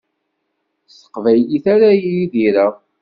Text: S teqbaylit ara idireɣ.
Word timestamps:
S 0.91 0.93
teqbaylit 1.01 1.65
ara 1.73 1.89
idireɣ. 2.19 2.73